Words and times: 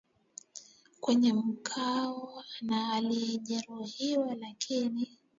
kwenye 0.99 1.33
mkono 1.33 2.43
na 2.61 2.93
alijeruhiwa 2.93 4.35
lakini 4.35 5.17